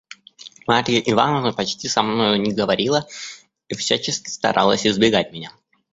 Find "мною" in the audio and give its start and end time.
2.01-2.41